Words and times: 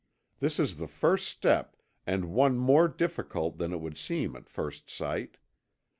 This 0.39 0.59
is 0.59 0.77
the 0.77 0.87
first 0.87 1.27
step 1.27 1.75
and 2.07 2.31
one 2.33 2.57
more 2.57 2.87
difficult 2.87 3.59
than 3.59 3.71
it 3.71 3.79
would 3.79 3.97
seem 3.99 4.35
at 4.35 4.49
first 4.49 4.89
sight. 4.89 5.37